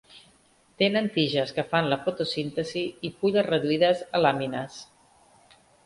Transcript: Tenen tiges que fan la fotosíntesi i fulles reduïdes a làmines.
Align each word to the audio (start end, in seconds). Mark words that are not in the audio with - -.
Tenen 0.81 1.09
tiges 1.17 1.53
que 1.59 1.65
fan 1.75 1.91
la 1.93 2.01
fotosíntesi 2.07 2.83
i 3.11 3.15
fulles 3.21 3.49
reduïdes 3.53 4.05
a 4.21 4.27
làmines. 4.27 4.85